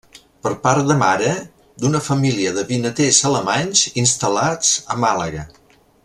[0.45, 1.33] Per part de mare,
[1.83, 5.45] d'una família de vinaters alemanys instal·lats a Màlaga.